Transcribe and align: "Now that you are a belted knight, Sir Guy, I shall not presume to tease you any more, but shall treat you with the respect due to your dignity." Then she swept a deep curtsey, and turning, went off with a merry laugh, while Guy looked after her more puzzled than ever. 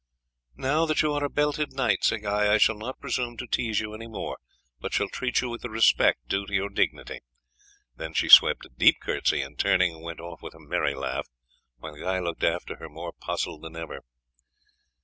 "Now 0.57 0.87
that 0.87 1.03
you 1.03 1.13
are 1.13 1.23
a 1.23 1.29
belted 1.29 1.73
knight, 1.73 2.03
Sir 2.03 2.17
Guy, 2.17 2.51
I 2.51 2.57
shall 2.57 2.73
not 2.73 2.99
presume 2.99 3.37
to 3.37 3.45
tease 3.45 3.79
you 3.79 3.93
any 3.93 4.07
more, 4.07 4.39
but 4.79 4.93
shall 4.93 5.07
treat 5.09 5.41
you 5.41 5.49
with 5.51 5.61
the 5.61 5.69
respect 5.69 6.27
due 6.27 6.47
to 6.47 6.53
your 6.55 6.69
dignity." 6.69 7.19
Then 7.97 8.15
she 8.15 8.27
swept 8.27 8.65
a 8.65 8.69
deep 8.69 8.99
curtsey, 8.99 9.41
and 9.43 9.59
turning, 9.59 10.01
went 10.01 10.19
off 10.19 10.41
with 10.41 10.55
a 10.55 10.59
merry 10.59 10.95
laugh, 10.95 11.27
while 11.77 11.93
Guy 11.99 12.17
looked 12.17 12.43
after 12.43 12.77
her 12.77 12.89
more 12.89 13.13
puzzled 13.13 13.61
than 13.61 13.75
ever. 13.75 13.99